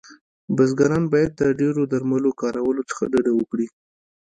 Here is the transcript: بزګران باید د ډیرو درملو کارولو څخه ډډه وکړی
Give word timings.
بزګران 0.55 1.03
باید 1.13 1.31
د 1.35 1.41
ډیرو 1.59 1.83
درملو 1.91 2.31
کارولو 2.41 2.81
څخه 2.89 3.03
ډډه 3.11 3.31
وکړی 3.35 3.67